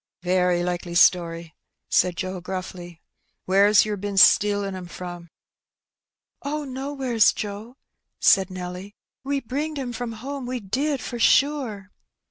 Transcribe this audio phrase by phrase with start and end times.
[0.23, 1.53] "Very likely story,"
[1.87, 2.99] said Joe gruffly.''
[3.45, 5.29] Where's yer bin stealing 'em from?"
[6.43, 7.77] ''Oh, nowheres, Joe,"
[8.19, 8.95] said Nelly.
[9.23, 11.91] "We bringed 'em from home, we did, for sure."